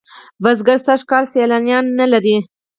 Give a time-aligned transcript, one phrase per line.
[0.43, 2.35] بزگر سږ کال سیاليوان نه لري.